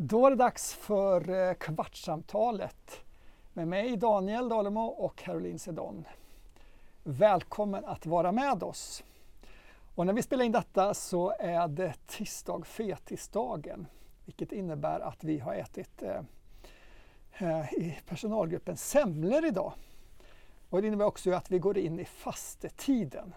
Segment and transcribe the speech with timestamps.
[0.00, 3.00] Då är det dags för eh, Kvartssamtalet
[3.52, 6.04] med mig Daniel Dalemo och Caroline Sedon.
[7.02, 9.04] Välkommen att vara med oss.
[9.94, 13.86] Och när vi spelar in detta så är det tisdag fetisdagen
[14.24, 16.20] vilket innebär att vi har ätit eh,
[17.38, 19.72] eh, i personalgruppen semlor idag.
[20.70, 23.34] Och det innebär också att vi går in i fastetiden.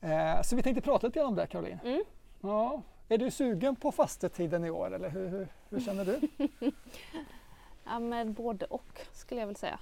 [0.00, 1.78] Eh, så vi tänkte prata lite om det Caroline.
[1.84, 2.04] Mm.
[2.40, 2.82] Ja,
[3.14, 6.20] är du sugen på fastetiden i år eller hur, hur, hur känner du?
[7.84, 9.80] ja, men både och skulle jag väl säga.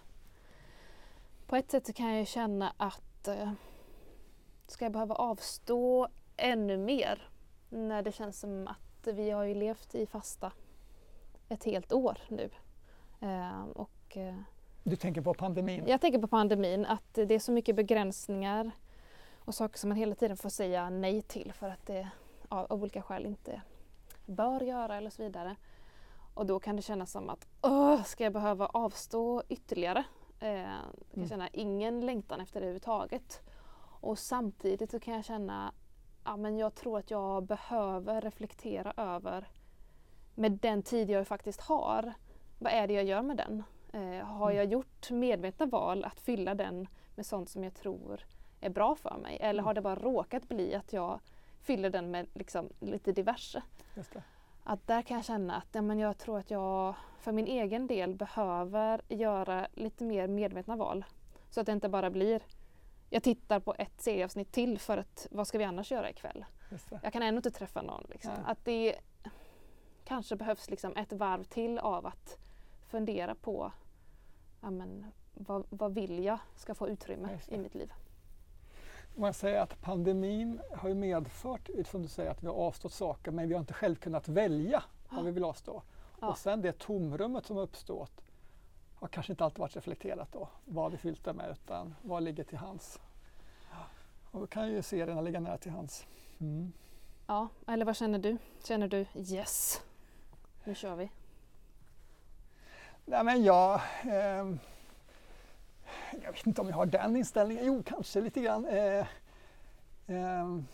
[1.47, 3.53] På ett sätt så kan jag känna att eh,
[4.67, 7.29] ska jag behöva avstå ännu mer
[7.69, 10.53] när det känns som att vi har ju levt i fasta
[11.49, 12.51] ett helt år nu.
[13.21, 14.35] Eh, och, eh,
[14.83, 15.85] Du tänker på pandemin?
[15.87, 18.71] jag tänker på pandemin, att det är så mycket begränsningar
[19.39, 22.09] och saker som man hela tiden får säga nej till för att det
[22.49, 23.63] av, av olika skäl inte
[24.27, 25.57] bör göra eller så vidare.
[26.35, 30.05] Och då kan det kännas som att Åh, ska jag behöva avstå ytterligare?
[30.41, 30.69] Eh, jag
[31.11, 31.29] kan Mm.
[31.29, 33.41] känna ingen längtan efter det överhuvudtaget.
[34.01, 35.73] Och samtidigt så kan jag känna
[36.25, 39.49] ja, men jag tror att jag behöver reflektera över
[40.35, 42.13] med den tid jag faktiskt har.
[42.59, 43.63] Vad är det jag gör med den?
[43.93, 48.21] Eh, har jag gjort medvetna val att fylla den med sånt som jag tror
[48.61, 49.39] är bra för mig?
[49.41, 51.21] Eller har det bara råkat bli att jag
[51.63, 53.63] fyller den med liksom lite diverse?
[54.65, 57.87] Att där kan jag känna att ja, men jag tror att jag för min egen
[57.87, 61.05] del behöver göra lite mer medvetna val.
[61.51, 62.43] Så att det inte bara blir
[63.11, 66.45] jag tittar på ett serieavsnitt till för att vad ska vi annars göra ikväll?
[67.03, 68.05] Jag kan ändå inte träffa någon.
[68.09, 68.33] Liksom.
[68.33, 68.43] Nej.
[68.47, 68.95] Att det
[70.05, 72.39] kanske behövs liksom ett varv till av att
[72.89, 73.73] fundera på
[74.61, 77.93] ja, men, vad, vad vill jag ska få utrymme i mitt liv.
[79.15, 83.49] Man säger att pandemin har medfört, som du säger, att vi har avstått saker men
[83.49, 85.83] vi har inte själv kunnat välja vad vi vill avstå.
[86.21, 86.29] Ja.
[86.29, 88.21] Och sen det tomrummet som uppstått
[88.95, 92.45] har kanske inte alltid varit reflekterat då, vad vi fyllt det med utan vad ligger
[92.45, 93.01] till hands.
[94.31, 96.07] Och då kan ju serierna ligga nära till hands.
[96.41, 96.73] Mm.
[97.27, 98.39] Ja, eller vad känner du?
[98.65, 99.83] Känner du yes,
[100.65, 101.11] nu kör vi?
[103.05, 104.59] Nej men jag, ehm,
[106.25, 107.65] jag vet inte om jag har den inställningen.
[107.67, 108.67] Jo, kanske lite grann.
[108.67, 109.07] Eh,
[110.07, 110.67] ehm,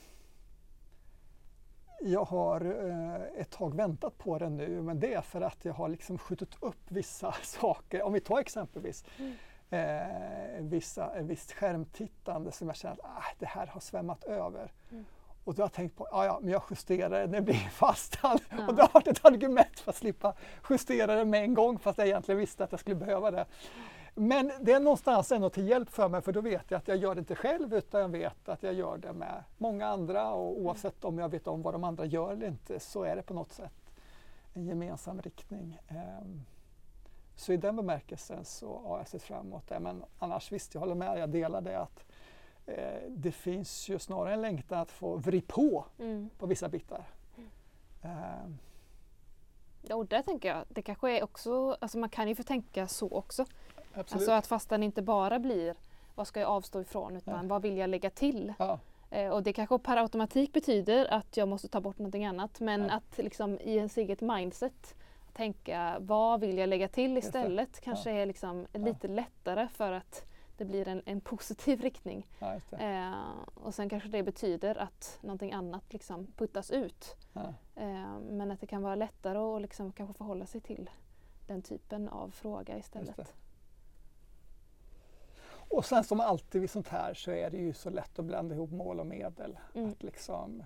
[2.00, 5.72] jag har eh, ett tag väntat på det nu, men det är för att jag
[5.72, 8.02] har liksom skjutit upp vissa saker.
[8.02, 9.04] Om vi tar exempelvis
[9.70, 14.72] eh, vissa, visst skärmtittande som jag känner att ah, det här har svämmat över.
[14.90, 15.04] Mm.
[15.44, 18.38] Och då har jag tänkt på, ja, ja men jag justerar det det blir fastan.
[18.50, 18.68] Ja.
[18.68, 20.34] Och det har varit ett argument för att slippa
[20.70, 23.46] justera det med en gång fast jag egentligen visste att jag skulle behöva det.
[24.14, 26.96] Men det är någonstans ändå till hjälp för mig för då vet jag att jag
[26.96, 30.60] gör det inte själv utan jag vet att jag gör det med många andra och
[30.60, 33.34] oavsett om jag vet om vad de andra gör eller inte så är det på
[33.34, 33.72] något sätt
[34.52, 35.78] en gemensam riktning.
[35.88, 36.42] Ehm,
[37.36, 39.80] Så i den bemärkelsen så har jag sett fram emot det.
[39.80, 42.04] Men annars visst, jag håller med, jag delar det att
[42.66, 46.30] eh, det finns ju snarare en längtan att få vri på Mm.
[46.38, 47.04] på vissa bitar.
[48.02, 48.58] Ehm,
[49.88, 52.88] Ja, och där tänker jag, det kanske är också, alltså man kan ju få tänka
[52.88, 53.44] så också.
[53.96, 54.12] Absolut.
[54.12, 55.74] Alltså att fastan inte bara blir
[56.14, 57.48] vad ska jag avstå ifrån utan Ja.
[57.48, 58.54] vad vill jag lägga till?
[58.58, 58.78] ja,
[59.10, 62.82] Eh, och det kanske per automatik betyder att jag måste ta bort någonting annat men
[62.82, 62.90] Ja.
[62.94, 64.94] att liksom i ens eget mindset
[65.32, 67.18] tänka vad vill jag lägga till det.
[67.18, 70.24] istället kanske är liksom lite lättare för att
[70.56, 72.26] det blir en, en positiv riktning.
[72.70, 72.76] det.
[72.76, 73.14] Eh,
[73.54, 77.16] och sen kanske det betyder att någonting annat liksom puttas ut.
[77.76, 80.90] Eh, men att det kan vara lättare att liksom kanske förhålla sig till
[81.46, 82.78] den typen av fråga det.
[82.80, 83.34] istället.
[85.68, 88.54] Och sen som alltid vid sånt här så är det ju så lätt att blanda
[88.54, 89.58] ihop mål och medel.
[89.74, 89.90] Mm.
[89.90, 90.64] Att, liksom,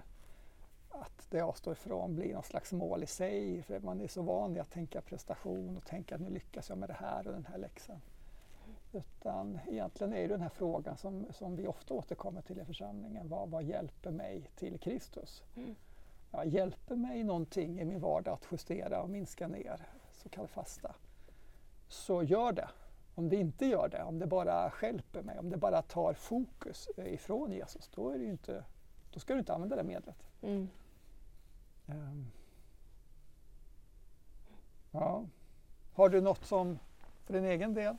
[0.89, 3.63] att det jag står ifrån blir någon slags mål i sig.
[3.63, 6.79] För man är så van vid att tänka prestation och tänka att nu lyckas jag
[6.79, 8.01] med det här och den här läxan.
[8.93, 13.29] Utan egentligen är det den här frågan som, som vi ofta återkommer till i församlingen.
[13.29, 15.43] Vad, vad hjälper mig till Kristus?
[15.57, 15.75] Mm.
[16.31, 20.94] Ja, hjälper mig någonting i min vardag att justera och minska ner, så kallad fasta,
[21.89, 22.69] så gör det.
[23.19, 26.88] Om det inte gör det, om det bara stjälper mig, om det bara tar fokus
[26.97, 28.65] eh, ifrån Jesus, då, är det inte,
[29.12, 30.17] då ska du inte använda det medlet.
[30.43, 30.69] Mm.
[31.87, 32.26] Ehm.
[34.91, 35.25] Ja.
[35.94, 36.79] Har du något som
[37.25, 37.97] för din egen del?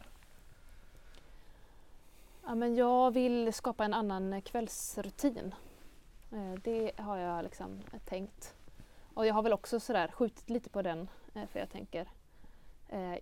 [2.45, 5.55] Ja, men jag vill skapa en annan kvällsrutin.
[6.31, 8.55] Eh, Det har jag liksom tänkt.
[9.13, 11.09] Och jag har väl också sådär skjutit lite på den.
[11.33, 12.09] eh, För jag tänker,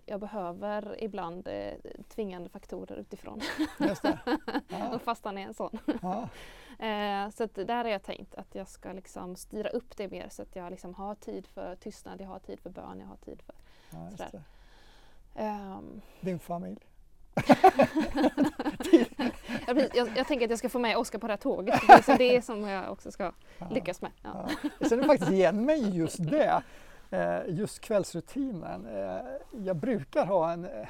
[0.06, 1.72] jag behöver ibland eh,
[2.08, 3.40] tvingande faktorer utifrån.
[3.78, 4.04] Just.
[4.68, 4.94] Ja.
[4.94, 5.78] och fastan är en sån.
[6.02, 6.28] Ja.
[6.80, 10.42] Eh, så där har jag tänkt att jag ska liksom styra upp det mer så
[10.42, 13.42] att jag liksom har tid för tystnad, jag har tid för bön, jag har tid
[13.42, 13.54] för...
[13.90, 14.42] Ja, Sådär.
[15.34, 16.78] Ehm, Din familj.
[19.66, 21.80] jag, jag, jag tänker att jag ska få med Oskar på det här tåget.
[21.86, 23.32] Det är det som jag också ska
[23.70, 24.10] lyckas med.
[24.22, 24.48] Ja.
[24.78, 26.62] Jag känner faktiskt igen mig i just det.
[27.10, 28.86] Eh, just kvällsrutinen.
[28.86, 29.20] Eh,
[29.52, 30.64] jag brukar ha en...
[30.64, 30.88] Eh,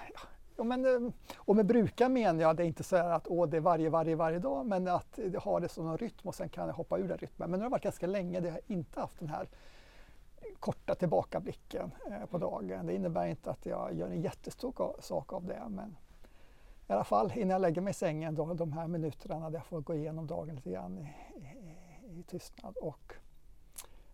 [0.57, 3.61] ja, men, och med brukar menar jag det är inte så att åh, det är
[3.61, 6.67] varje, varje, varje dag, men att jag har det som en rytm och sen kan
[6.67, 7.51] jag hoppa ur den rytmen.
[7.51, 9.49] Men nu har det varit ganska länge det har jag inte haft den här
[10.59, 12.87] korta tillbakablicken eh, på dagen.
[12.87, 15.97] Det innebär inte att jag gör en jättestor sak av det, men
[16.89, 19.67] i alla fall innan jag lägger mig i sängen, då, de här minuterna där jag
[19.67, 21.15] får gå igenom dagen lite grann i,
[22.11, 22.77] i, i tystnad.
[22.77, 23.15] Och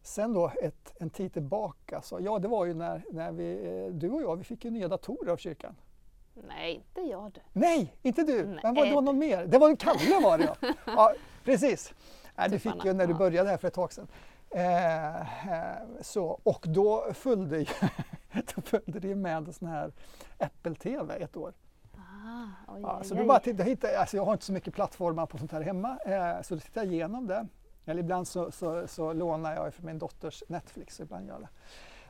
[0.06, 3.94] sen då ett, en tid tillbaka, så ja det var ju när, när vi, eh,
[3.94, 5.76] du och jag, vi fick ju nya datorer av kyrkan.
[6.34, 7.40] Nej, inte jag du.
[7.52, 8.46] Nej, inte du!
[8.46, 8.60] Nej.
[8.62, 9.46] Men var det då någon mer?
[9.46, 10.68] Det var Kalle var det ja.
[10.86, 11.14] ja
[11.44, 11.94] precis.
[12.36, 13.18] Nej, du fick ju när du ja.
[13.18, 14.08] började här för ett tag sedan.
[14.50, 17.88] Eh, eh, så, och då följde, ju-
[18.54, 19.92] då följde det med en sån här
[20.38, 21.52] Apple-TV ett år.
[21.96, 23.20] Ah, oj, Ja, oj, så oj.
[23.20, 25.98] då bara titta, hitta, alltså jag har inte så mycket plattformar på sånt här hemma,
[26.06, 27.46] eh, så då tittar jag igenom det.
[27.84, 31.48] Eller ibland så, så, så lånar jag från min dotters Netflix, ibland gör det.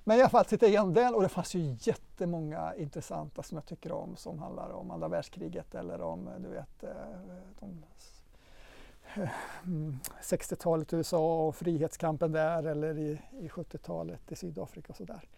[0.05, 3.57] Men i alla fall tittade jag igenom den och det fanns ju jättemånga intressanta som
[3.57, 6.91] jag tycker om som handlar om andra världskriget eller om, du vet, eh,
[7.61, 7.85] de,
[9.15, 9.29] eh,
[9.65, 15.29] mm, 60-talet i USA och frihetskampen där eller i, i 70-talet i Sydafrika och sådär.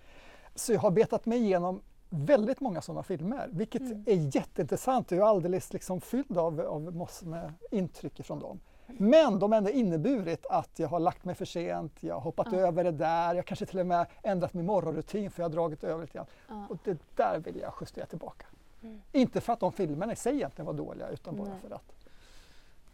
[0.54, 4.04] Så jag har betat mig igenom väldigt många sådana filmer, vilket Mm.
[4.06, 5.10] är jätteintressant.
[5.10, 8.60] Jag är alldeles liksom fylld av, av massor med intryck från dem.
[8.86, 12.46] Men de har ändå inneburit att jag har lagt mig för sent, jag har hoppat
[12.52, 12.58] Ja.
[12.58, 15.84] över det där, jag kanske till och med ändrat min morgonrutin för jag har dragit
[15.84, 16.26] över lite grann.
[16.48, 16.66] Ja.
[16.70, 18.46] Och det där vill jag justera tillbaka.
[18.82, 19.02] Mm.
[19.12, 21.60] Inte för att de filmerna i sig egentligen var dåliga utan bara Nej.
[21.60, 21.92] för att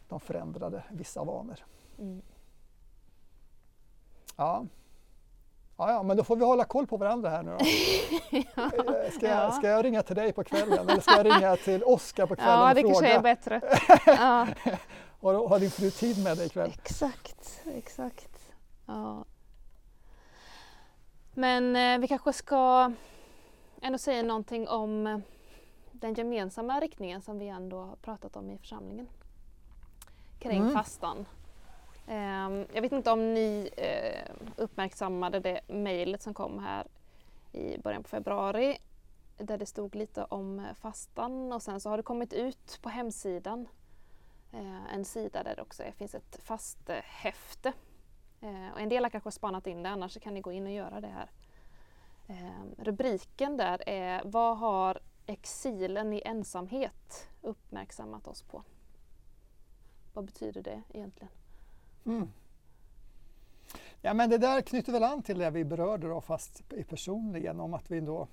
[0.09, 1.59] de förändrade vissa vanor.
[1.99, 2.21] Mm.
[4.37, 4.65] Ja.
[5.77, 7.57] Ja, ja, men då får vi hålla koll på varandra här nu då.
[8.35, 9.51] Eh, Ska jag, Ja.
[9.51, 12.53] ska jag ringa till dig på kvällen eller ska jag ringa till Oskar på kvällen
[12.59, 13.21] Ja, och det kanske är fråga?
[13.21, 13.61] bättre.
[15.23, 16.71] Har, har din fru tid med dig ikväll?
[16.73, 18.53] exakt, exakt.
[18.85, 19.25] Ja.
[21.33, 22.91] Men eh, vi kanske ska
[23.81, 25.19] ändå säga någonting om eh,
[25.91, 29.07] den gemensamma riktningen som vi ändå har pratat om i församlingen.
[30.39, 30.73] Kring Mm.
[30.73, 31.25] fastan.
[32.07, 36.87] Ehm, jag vet inte om ni eh, uppmärksammade det mejlet som kom här
[37.51, 38.77] i början på februari
[39.37, 42.89] där det stod lite om eh, fastan och sen så har det kommit ut på
[42.89, 43.67] hemsidan
[44.53, 47.73] eh, en sida där det också finns ett fastehäfte.
[48.41, 50.65] Eh, eh, och en del har kanske spanat in det, annars kan ni gå in
[50.65, 51.31] och göra det här.
[52.27, 58.63] Eh, rubriken där är Vad har exilen i ensamhet uppmärksammat oss på?
[60.13, 61.33] Vad betyder det egentligen?
[62.05, 62.31] Mm.
[64.01, 67.59] Ja, men det där knyter väl an till det vi berörde då, fast i personligen,
[67.59, 68.27] om att vi då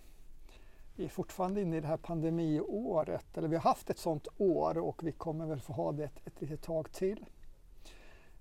[1.04, 5.04] är fortfarande inne i det här pandemiåret, eller vi har haft ett sådant år och
[5.04, 7.26] vi kommer väl få ha det ett, ett litet tag till.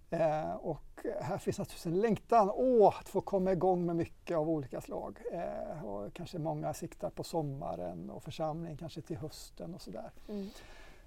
[0.09, 4.49] Eh, och här finns naturligtvis en längtan åh, att få komma igång med mycket av
[4.49, 5.19] olika slag.
[5.31, 10.11] Eh, och kanske många siktar på sommaren och församling kanske till hösten och sådär.
[10.29, 10.49] Mm.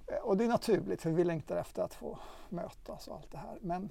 [0.06, 3.38] Eh, Och det är naturligt för vi längtar efter att få mötas och allt det
[3.38, 3.58] här.
[3.60, 3.90] Men,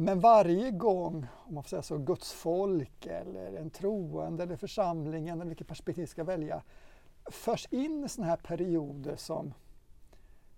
[0.00, 5.40] men varje gång, om man får säga så, Guds folk eller en troende eller församlingen
[5.40, 6.62] eller vilket perspektiv ska välja,
[7.30, 9.54] förs in i sådana här perioder som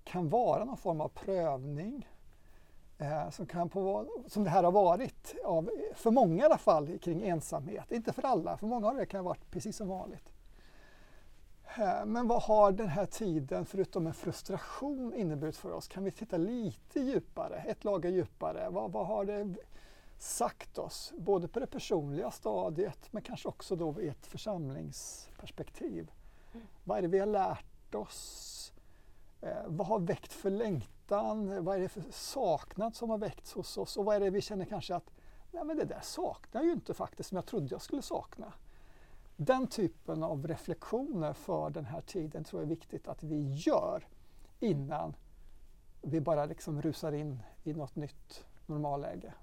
[0.04, 2.08] kan vara någon form av prövning.
[2.98, 6.98] Eh, som, kan på, som det här har varit, av, för många i alla fall,
[6.98, 7.92] kring ensamhet.
[7.92, 10.31] Inte för alla, för många av det kan ha varit precis som vanligt.
[11.78, 15.88] Eh, men vad har den här tiden, förutom en frustration, inneburit för oss?
[15.88, 18.68] Kan vi titta lite djupare, ett lager djupare?
[18.70, 19.54] Vad, vad har det
[20.18, 26.10] sagt oss, både på det personliga stadiet men kanske också då i ett församlingsperspektiv?
[26.84, 28.72] Vad är det vi har lärt oss?
[29.40, 31.64] Eh, vad har väckt för längtan?
[31.64, 33.96] Vad är det för saknad som har väckts hos oss?
[33.96, 35.10] Och vad är det vi känner kanske att
[35.50, 38.52] nej men det där saknar jag ju inte faktiskt som jag trodde jag skulle sakna.
[39.36, 44.06] Den typen av reflektioner för den här tiden tror jag är viktigt att vi gör
[44.60, 45.14] innan
[46.02, 49.34] vi bara liksom rusar in i något nytt normalläge.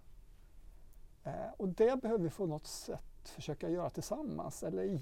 [1.24, 5.00] Eh, och det behöver vi på något sätt försöka göra tillsammans eller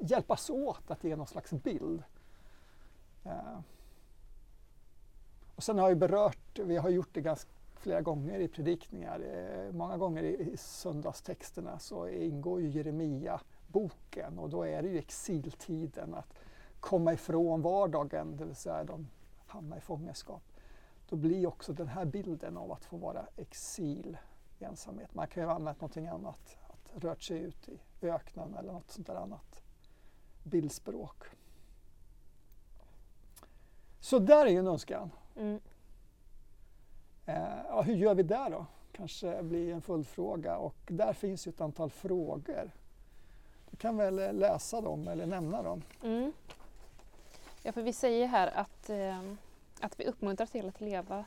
[0.00, 2.02] hjälpas åt att ge någon slags bild.
[3.24, 3.60] Eh,
[5.56, 9.72] och sen har jag berört, vi har gjort det ganska flera gånger i predikningar, eh,
[9.72, 13.40] många gånger i, i söndagstexterna så ingår ju Jeremia
[13.72, 16.34] boken och då är det ju exiltiden, att
[16.80, 19.08] komma ifrån vardagen, det vill säga de
[19.46, 20.42] hamnar i fångenskap.
[21.08, 24.16] Då blir också den här bilden av att få vara exil,
[24.58, 25.14] ensamhet.
[25.14, 28.90] Man kan ju ha använt någonting annat, att rört sig ut i öknen eller något
[28.90, 29.62] sånt där annat
[30.42, 31.24] bildspråk.
[34.00, 35.10] Så där är ju en önskan.
[35.36, 35.60] Mm.
[37.26, 38.66] Eh, hur gör vi där då?
[38.92, 42.70] Kanske blir en följdfråga och där finns ju ett antal frågor.
[43.70, 45.82] Du kan väl läsa dem eller nämna dem?
[46.02, 46.32] Mm.
[47.62, 49.22] Ja, för vi säger här att, eh,
[49.80, 51.24] att vi uppmuntrar till att leva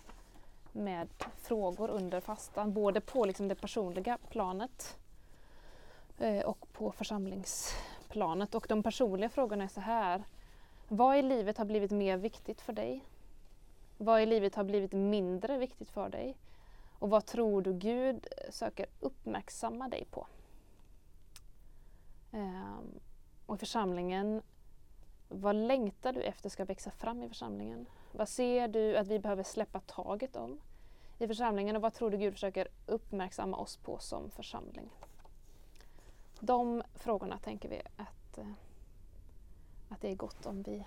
[0.71, 4.97] med frågor under fastan, både på liksom det personliga planet
[6.19, 8.55] eh, och på församlingsplanet.
[8.55, 10.23] Och de personliga frågorna är så här.
[10.87, 13.05] Vad i livet har blivit mer viktigt för dig?
[13.97, 16.37] Vad i livet har blivit mindre viktigt för dig?
[16.99, 20.27] Och vad tror du Gud söker uppmärksamma dig på?
[22.31, 22.99] Um,
[23.45, 24.41] och i församlingen,
[25.29, 27.85] vad längtar du efter ska växa fram i församlingen?
[28.11, 30.59] Vad ser du att vi behöver släppa taget om
[31.19, 34.89] i församlingen och vad tror du Gud försöker uppmärksamma oss på som församling?
[36.39, 38.51] De frågorna tänker vi att, eh,
[39.89, 40.85] att det är gott om vi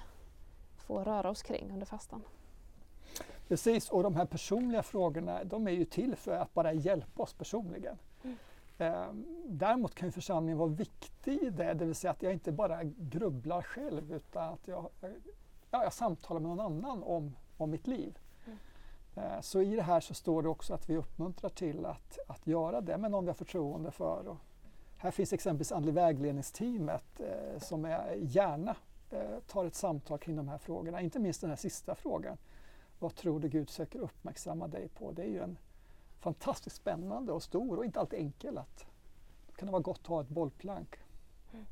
[0.76, 2.22] får röra oss kring under fastan.
[3.48, 7.32] Precis, och de här personliga frågorna de är ju till för att bara hjälpa oss
[7.32, 7.98] personligen.
[8.24, 8.36] Mm.
[8.78, 9.12] Eh,
[9.44, 13.62] däremot kan församlingen vara viktig i det, det vill säga att jag inte bara grubblar
[13.62, 14.90] själv utan att jag,
[15.70, 18.18] ja, jag samtalar med någon annan om, om mitt liv.
[18.46, 18.58] Mm.
[19.16, 22.46] Eh, så i det här så står det också att vi uppmuntrar till att, att
[22.46, 24.28] göra det med någon vi har förtroende för.
[24.28, 24.36] Och
[24.98, 28.76] här finns exempelvis andlig vägledningsteamet eh, som är gärna
[29.10, 32.38] eh, tar ett samtal kring de här frågorna, inte minst den här sista frågan.
[32.98, 35.12] Vad tror du Gud söker uppmärksamma dig på?
[35.12, 35.58] Det är ju en
[36.20, 38.86] fantastiskt spännande och stor och inte alltid enkel att
[39.46, 40.96] då kan det vara gott att ha ett bollplank.
[41.52, 41.66] Mm.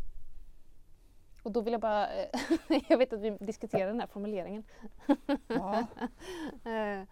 [1.42, 2.08] Och då vill jag bara,
[2.88, 4.64] jag vet att vi diskuterar den här formuleringen.
[5.46, 5.86] Ja.
[6.64, 7.02] Eh,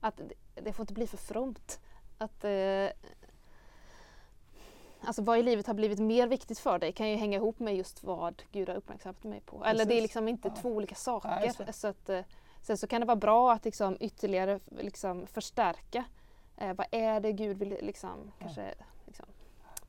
[0.00, 0.20] att
[0.54, 1.80] det får inte bli för fromt.
[2.18, 2.88] Att, eh,
[5.00, 7.76] alltså vad i livet har blivit mer viktigt för dig kan ju hänga ihop med
[7.76, 9.64] just vad Gud har uppmärksammat mig på.
[9.64, 10.54] Eller det är liksom inte ja.
[10.62, 11.28] två olika saker.
[11.28, 12.20] Nej, så att, eh,
[12.62, 16.04] sen så kan det vara bra att liksom ytterligare liksom förstärka
[16.60, 18.32] Eh, vad är det Gud vill liksom, ja.
[18.38, 18.74] kanske
[19.06, 19.26] liksom,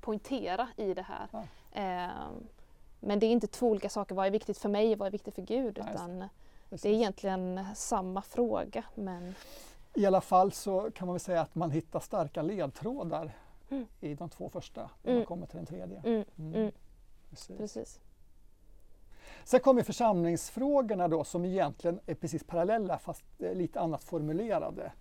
[0.02, 1.28] poängtera i det här?
[1.32, 1.44] Ja.
[1.82, 2.30] Eh,
[3.00, 5.12] men det är inte två olika saker, vad är viktigt för mig och vad är
[5.12, 5.78] viktigt för Gud?
[5.78, 6.20] Utan
[6.70, 8.84] det är egentligen samma fråga.
[8.96, 9.36] Men...
[9.94, 13.32] I alla fall så kan man väl säga att man hittar starka ledtrådar
[13.70, 13.88] mm.
[14.00, 15.20] i de två första när mm.
[15.20, 16.02] man kommer till den tredje.
[16.06, 16.26] Mm.
[16.38, 16.56] mm.
[16.56, 16.72] mm.
[17.30, 17.58] Precis.
[17.58, 18.00] Precis.
[19.44, 24.92] Sen kommer församlingsfrågorna då som egentligen är precis parallella fast lite annat formulerade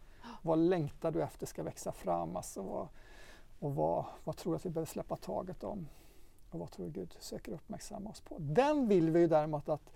[0.42, 2.37] vad längtar du efter ska växa fram?
[2.37, 2.88] Alltså vad,
[3.59, 5.88] och vad, vad tror du att vi behöver släppa taget om?
[6.50, 8.37] Och vad tror du Gud söker uppmärksamma oss på?
[8.38, 9.92] Den vill vi ju däremot att,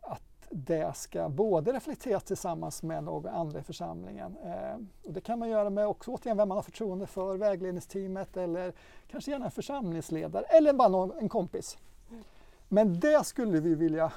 [0.00, 4.36] att det ska både reflekteras tillsammans med några andra i församlingen.
[4.36, 8.36] Eh, och det kan man göra med också återigen vem man har förtroende för, vägledningsteamet
[8.36, 8.72] eller
[9.06, 11.78] kanske gärna en församlingsledare eller bara någon, en kompis.
[12.10, 12.24] Mm.
[12.68, 14.12] Men det skulle vi vilja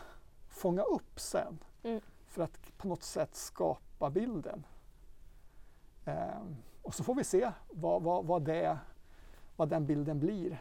[0.49, 2.01] fånga upp sen mm.
[2.27, 4.63] för att på något sätt skapa bilden.
[6.87, 8.77] Och så får vi se vad, vad, vad, det,
[9.55, 10.51] vad den bilden blir.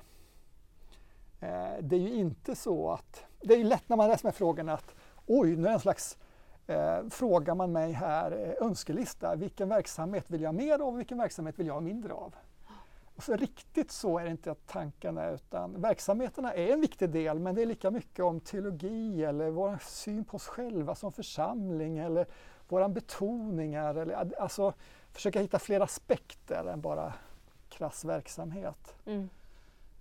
[1.40, 4.28] Eh, det är ju inte så att, det är ju lätt när man läser de
[4.28, 4.94] här frågorna att
[5.26, 6.18] oj, nu är det en slags
[6.66, 10.98] eh, frågar man mig här eh, önskelista, vilken verksamhet vill jag ha mer av och
[10.98, 12.34] vilken verksamhet vill jag ha mindre av?
[13.16, 17.54] Och så riktigt så är det inte tankarna utan verksamheterna är en viktig del men
[17.54, 22.26] det är lika mycket om teologi eller vår syn på oss själva som församling eller
[22.68, 23.94] våra betoningar.
[23.94, 24.72] Eller, alltså,
[25.16, 27.14] försöka hitta fler aspekter än bara
[27.68, 28.96] krass verksamhet.
[29.06, 29.28] Mm.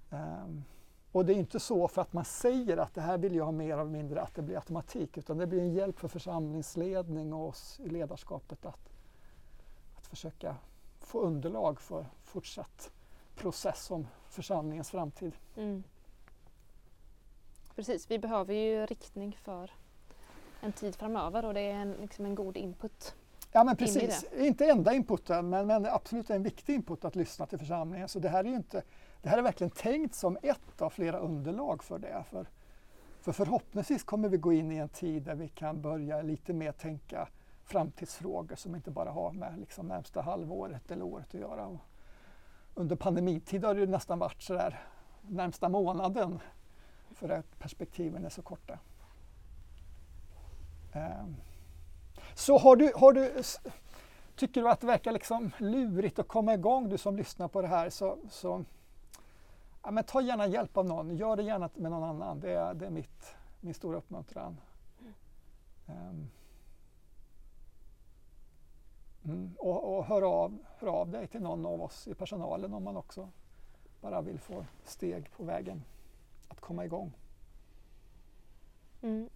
[0.10, 0.64] Um,
[1.12, 3.52] och det är inte så för att man säger att det här vill jag ha
[3.52, 7.48] mer av mindre att det blir automatik utan det blir en hjälp för församlingsledning och
[7.48, 8.90] oss i ledarskapet att,
[9.96, 10.56] att försöka
[11.00, 12.92] få underlag för fortsatt
[13.36, 15.36] process om församlingens framtid.
[15.56, 15.84] Mm.
[17.76, 19.72] Precis, vi behöver ju riktning för
[20.62, 23.16] en tid framöver och det är en, liksom en god input
[23.56, 27.60] Ja men precis, inte enda inputen men, men absolut en viktig input att lyssna till
[27.60, 28.10] församlingen.
[28.10, 28.84] Så det här är inte,
[29.22, 32.24] det här är verkligen tänkt som ett av flera underlag för det.
[32.30, 32.48] För,
[33.22, 36.72] för förhoppningsvis kommer vi gå in i en tid där vi kan börja lite mer
[36.72, 37.28] tänka
[37.64, 41.68] framtidsfrågor som inte bara har med liksom närmsta halvåret eller året att göra.
[41.68, 41.80] Och
[42.74, 44.82] under pandemitid har det nästan varit sådär
[45.22, 46.40] närmsta månaden
[47.12, 48.80] för att perspektiven är så korta.
[50.94, 51.36] Um.
[52.36, 53.44] Så har du, har du,
[54.36, 57.68] tycker du att det verkar liksom lurigt att komma igång, du som lyssnar på det
[57.68, 58.66] här, så, så
[59.84, 62.40] ja, men ta gärna hjälp av någon, gör det gärna med någon annan.
[62.40, 64.58] Det är, det är mitt, min stora uppmuntran.
[65.88, 66.30] Um,
[69.26, 72.84] mm, och, och hör, av, hör av dig till någon av oss i personalen om
[72.84, 73.30] man också
[74.02, 75.84] bara vill få steg på vägen
[76.48, 77.12] att komma igång.
[79.02, 79.30] Mm.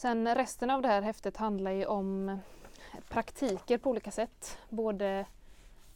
[0.00, 2.38] Sen resten av det här häftet handlar ju om
[3.08, 4.58] praktiker på olika sätt.
[4.68, 5.26] Både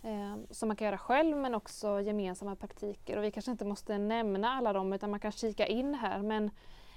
[0.02, 3.16] eh, som man kan göra själv men också gemensamma praktiker.
[3.16, 6.22] Och vi kanske inte måste nämna alla dem utan man kan kika in här.
[6.22, 6.50] Men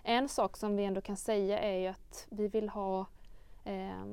[0.03, 3.05] en sak som vi ändå kan säga är ju att vi vill ha
[3.63, 4.03] eh,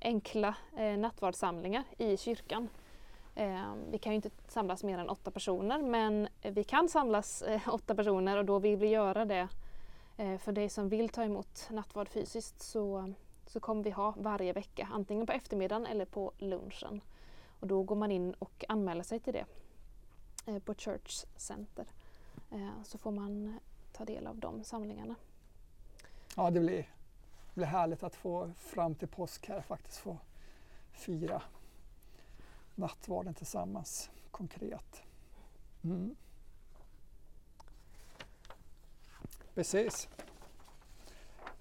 [0.00, 2.68] enkla eh, nattvardssamlingar i kyrkan.
[3.34, 7.68] Eh, vi kan ju inte samlas mer än åtta personer men vi kan samlas eh,
[7.68, 9.48] åtta personer och då vill vi göra det
[10.22, 13.12] Eh, för dig som vill ta emot nattvard fysiskt så,
[13.46, 17.00] så kommer vi ha varje vecka antingen på eftermiddagen eller på lunchen.
[17.60, 19.44] Och då går man in och anmäler sig till det
[20.46, 21.86] eh, på Church Center.
[22.50, 23.58] Eh, så får man
[23.92, 25.14] ta del av de samlingarna.
[26.36, 30.18] Ja, det blir, det blir härligt att få fram till påsk här faktiskt få
[30.92, 31.42] fira
[32.74, 35.02] nattvarden tillsammans konkret.
[35.84, 36.16] Mm.
[39.54, 40.08] Precis.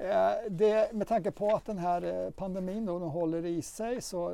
[0.01, 4.29] Eh, det, med tanke på att den här eh, pandemin då, håller i sig så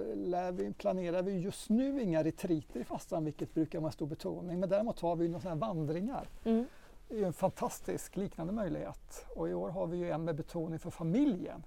[0.54, 4.60] vi, planerar vi just nu inga retriter i fastan vilket brukar vara en stor betoning.
[4.60, 6.30] Men däremot har vi några vandringar.
[6.44, 6.66] Mm.
[7.08, 10.80] Det är en fantastisk liknande möjlighet och i år har vi ju en med betoning
[10.80, 11.64] för familjen.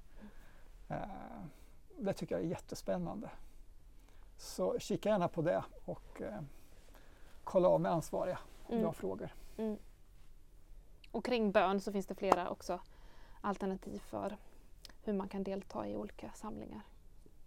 [0.89, 0.97] Eh,
[1.99, 3.31] det tycker jag är jättespännande.
[4.39, 6.23] Så kika gärna på det och
[7.45, 8.81] kolla av med ansvariga om mm.
[8.81, 9.35] du har frågor.
[9.57, 9.77] Mm.
[11.11, 12.81] Och kring bön så finns det flera också
[13.41, 14.37] alternativ för
[15.03, 16.81] hur man kan delta i olika samlingar.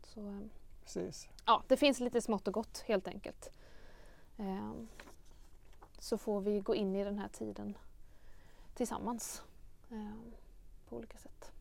[0.03, 0.39] Så, eh,
[0.83, 1.29] Precis.
[1.45, 3.51] Ja, det finns lite smått och gott helt enkelt.
[4.37, 4.71] Eh,
[5.99, 7.77] så får vi gå in i den här tiden
[8.73, 9.43] tillsammans
[9.91, 10.33] eh,
[10.89, 11.51] på olika sätt.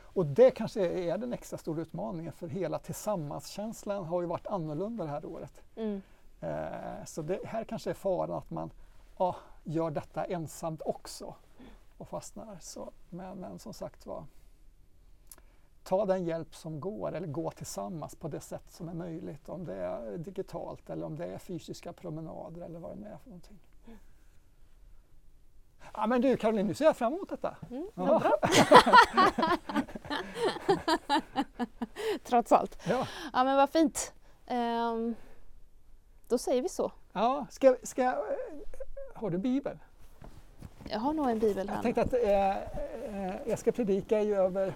[0.00, 5.04] Och det kanske är den extra stora utmaningen för hela tillsammanskänslan har ju varit annorlunda
[5.04, 5.62] det här året.
[5.76, 6.02] Mm.
[6.40, 8.70] Eh, så det här kanske är faran att man
[9.18, 9.36] ja,
[9.68, 11.34] gör detta ensamt också
[11.98, 12.58] och fastnar.
[12.60, 14.24] Så, men, men som sagt var,
[15.84, 19.48] ta den hjälp som går eller gå tillsammans på det sätt som är möjligt.
[19.48, 23.30] Om det är digitalt eller om det är fysiska promenader eller vad det är för
[23.30, 23.58] någonting.
[25.94, 27.56] Ja, men du Caroline, nu ser jag fram emot detta.
[27.70, 28.18] Mm, ja.
[28.18, 28.38] bra.
[32.24, 32.78] Trots allt.
[32.88, 33.06] Ja.
[33.32, 34.12] ja men vad fint.
[34.50, 35.14] Um,
[36.28, 36.92] då säger vi så.
[37.12, 38.24] Ja, ska, ska,
[39.18, 39.78] har du Bibel?
[40.88, 41.74] Jag har nog en bibel här.
[41.74, 44.74] Jag tänkte att eh, eh, jag ska predika ju över,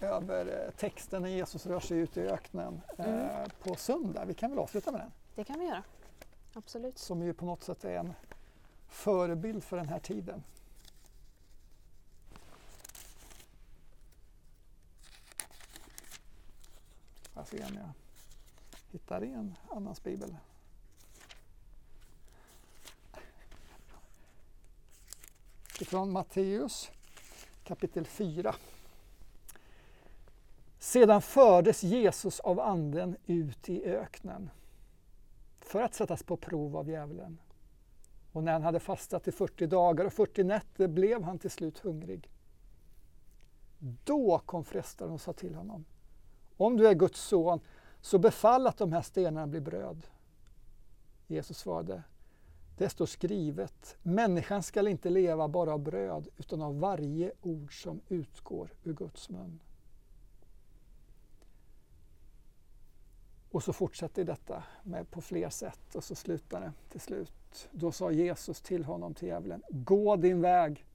[0.00, 3.50] över eh, texten när Jesus rör sig ut i öknen eh, mm.
[3.62, 4.24] på söndag.
[4.24, 5.12] Vi kan väl avsluta med den?
[5.34, 5.82] Det kan vi göra.
[6.54, 6.98] Absolut.
[6.98, 8.14] Som ju på något sätt är en
[8.88, 10.42] förebild för den här tiden.
[17.34, 17.92] Jag ser om jag
[18.92, 20.36] hittar en annans bibel.
[25.80, 26.90] Ifrån Matteus
[27.64, 28.54] kapitel 4.
[30.78, 34.50] Sedan fördes Jesus av anden ut i öknen
[35.60, 37.38] för att sättas på prov av djävulen.
[38.32, 41.78] Och när han hade fastat i 40 dagar och 40 nätter blev han till slut
[41.78, 42.30] hungrig.
[44.04, 45.84] Då kom frestaren och sa till honom.
[46.56, 47.60] Om du är Guds son,
[48.00, 50.06] så befall att de här stenarna blir bröd.
[51.26, 52.02] Jesus svarade.
[52.80, 58.00] Det står skrivet, människan skall inte leva bara av bröd utan av varje ord som
[58.08, 59.60] utgår ur Guds mun.
[63.50, 67.68] Och så fortsätter detta med på fler sätt och så slutar det till slut.
[67.70, 70.86] Då sa Jesus till honom, till djävulen, gå din väg.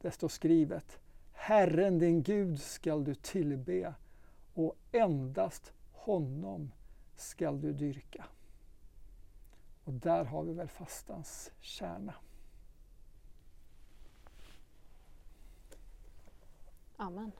[0.00, 0.98] Det står skrivet,
[1.32, 3.94] Herren din Gud skall du tillbe
[4.54, 6.72] och endast honom
[7.16, 8.24] skall du dyrka.
[9.84, 12.14] Och där har vi väl fastans kärna.
[16.96, 17.32] Amen.